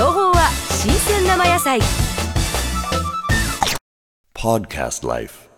[0.00, 1.78] 情報は新鮮生野菜
[4.32, 5.50] Podcast Life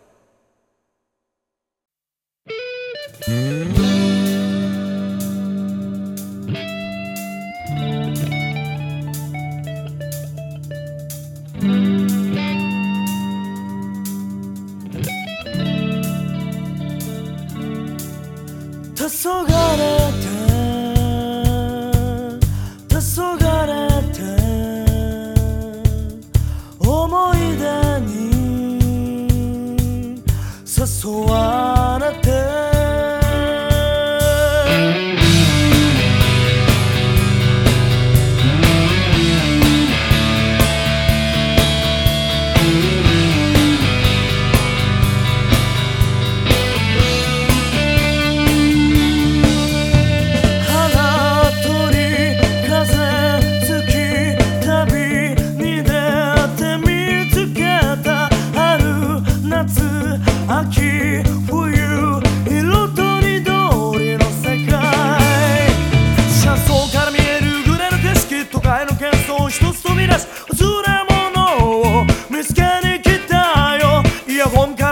[18.97, 20.02] 黄昏
[31.03, 31.42] So I
[70.13, 74.03] 出すもれ物を見つけに来たよ。
[74.29, 74.92] イヤホンから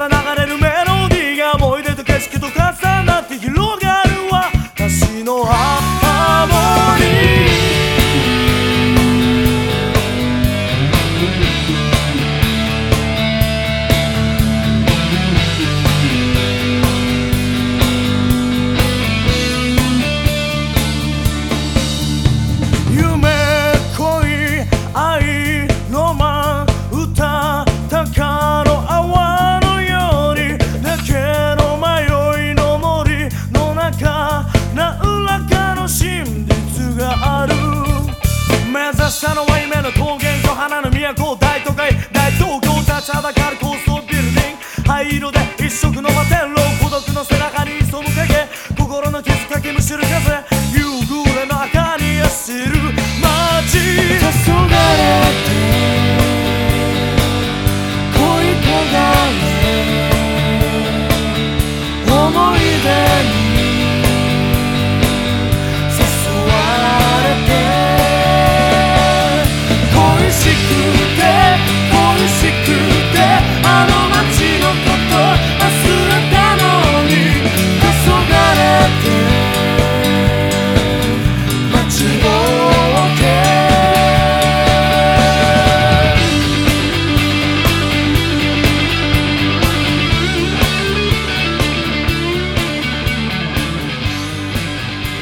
[41.14, 44.88] 都大都会大東京立ちはだかる高層ビルディング。
[44.88, 45.49] 灰色で